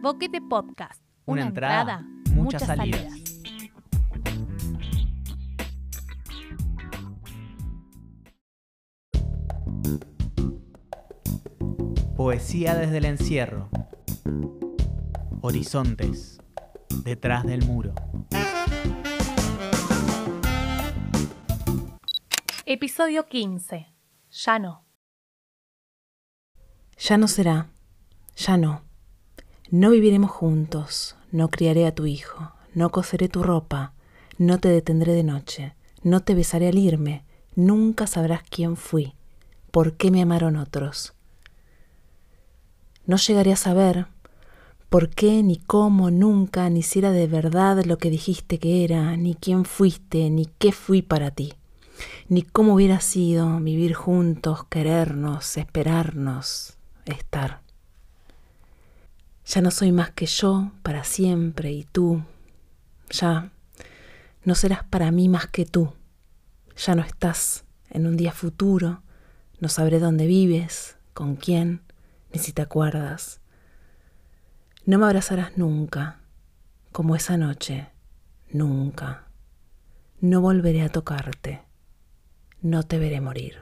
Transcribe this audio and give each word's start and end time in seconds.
Boquete 0.00 0.40
Podcast. 0.40 1.02
Una 1.26 1.42
Una, 1.42 1.48
entrada, 1.48 1.80
entrada, 1.80 2.00
muchas 2.34 2.62
muchas 2.62 2.66
salidas. 2.66 3.02
salidas. 3.02 4.38
Poesía 12.16 12.74
desde 12.74 12.98
el 12.98 13.04
encierro. 13.04 13.68
Horizontes. 15.40 16.40
Detrás 17.04 17.44
del 17.44 17.64
muro. 17.64 17.94
Episodio 22.66 23.26
15. 23.26 23.86
Ya 24.30 24.58
no. 24.58 24.84
Ya 26.98 27.16
no 27.16 27.28
será, 27.28 27.70
ya 28.36 28.56
no. 28.56 28.82
No 29.70 29.90
viviremos 29.90 30.30
juntos, 30.30 31.16
no 31.30 31.48
criaré 31.48 31.86
a 31.86 31.94
tu 31.94 32.06
hijo, 32.06 32.52
no 32.74 32.90
coseré 32.90 33.28
tu 33.28 33.42
ropa, 33.42 33.92
no 34.38 34.58
te 34.58 34.68
detendré 34.68 35.12
de 35.12 35.22
noche, 35.22 35.74
no 36.02 36.20
te 36.20 36.34
besaré 36.34 36.68
al 36.68 36.78
irme, 36.78 37.24
nunca 37.54 38.06
sabrás 38.06 38.42
quién 38.48 38.76
fui, 38.76 39.14
por 39.70 39.94
qué 39.96 40.10
me 40.10 40.22
amaron 40.22 40.56
otros. 40.56 41.14
No 43.06 43.16
llegaré 43.16 43.52
a 43.52 43.56
saber 43.56 44.06
por 44.88 45.10
qué, 45.10 45.42
ni 45.42 45.56
cómo, 45.56 46.10
nunca, 46.10 46.68
ni 46.70 46.82
si 46.82 47.00
era 47.00 47.10
de 47.10 47.26
verdad 47.26 47.84
lo 47.84 47.98
que 47.98 48.10
dijiste 48.10 48.58
que 48.58 48.84
era, 48.84 49.16
ni 49.16 49.34
quién 49.34 49.64
fuiste, 49.64 50.30
ni 50.30 50.46
qué 50.58 50.72
fui 50.72 51.02
para 51.02 51.30
ti 51.30 51.52
ni 52.28 52.42
cómo 52.42 52.74
hubiera 52.74 53.00
sido 53.00 53.58
vivir 53.60 53.94
juntos, 53.94 54.64
querernos, 54.64 55.56
esperarnos, 55.56 56.76
estar. 57.06 57.62
Ya 59.48 59.62
no 59.62 59.70
soy 59.70 59.92
más 59.92 60.10
que 60.10 60.26
yo 60.26 60.72
para 60.82 61.04
siempre 61.04 61.72
y 61.72 61.84
tú. 61.84 62.22
Ya 63.10 63.50
no 64.44 64.54
serás 64.54 64.84
para 64.84 65.10
mí 65.10 65.28
más 65.28 65.46
que 65.46 65.64
tú. 65.64 65.94
Ya 66.76 66.94
no 66.94 67.02
estás 67.02 67.64
en 67.90 68.06
un 68.06 68.16
día 68.16 68.32
futuro. 68.32 69.02
No 69.60 69.68
sabré 69.68 69.98
dónde 69.98 70.26
vives, 70.26 70.96
con 71.14 71.36
quién, 71.36 71.80
ni 72.32 72.38
si 72.38 72.52
te 72.52 72.62
acuerdas. 72.62 73.40
No 74.84 74.98
me 74.98 75.06
abrazarás 75.06 75.56
nunca, 75.56 76.20
como 76.92 77.16
esa 77.16 77.36
noche, 77.36 77.88
nunca. 78.50 79.24
No 80.20 80.40
volveré 80.40 80.82
a 80.82 80.90
tocarte 80.90 81.68
no 82.60 82.82
te 82.82 82.98
veré 82.98 83.20
morir. 83.20 83.58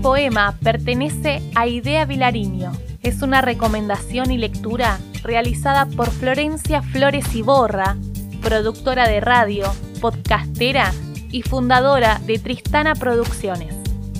Poema 0.00 0.56
pertenece 0.62 1.42
a 1.54 1.66
Idea 1.66 2.04
Vilariño. 2.04 2.72
Es 3.02 3.22
una 3.22 3.40
recomendación 3.40 4.30
y 4.30 4.36
lectura 4.38 5.00
realizada 5.22 5.86
por 5.86 6.10
Florencia 6.10 6.82
Flores 6.82 7.34
Iborra, 7.34 7.96
productora 8.40 9.08
de 9.08 9.18
radio, 9.20 9.72
podcastera 10.00 10.92
y 11.30 11.42
fundadora 11.42 12.20
de 12.26 12.38
Tristana 12.38 12.94
Producciones. 12.94 13.74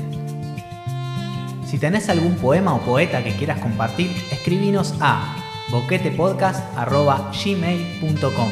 Si 1.66 1.80
tenés 1.80 2.10
algún 2.10 2.36
poema 2.36 2.74
o 2.74 2.82
poeta 2.82 3.24
que 3.24 3.32
quieras 3.32 3.60
compartir, 3.60 4.12
escribinos 4.30 4.94
a 5.00 5.38
boquetepodcast.gmail.com 5.72 8.50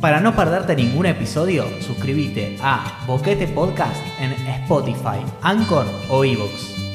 Para 0.00 0.20
no 0.20 0.34
perderte 0.34 0.74
ningún 0.74 1.04
episodio, 1.04 1.66
suscríbete 1.82 2.56
a 2.62 3.04
Boquete 3.06 3.46
Podcast 3.46 4.00
en 4.18 4.32
Spotify, 4.62 5.20
Anchor 5.42 5.84
o 6.08 6.24
Evox. 6.24 6.87